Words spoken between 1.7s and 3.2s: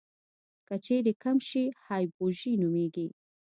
هایپوژي نومېږي.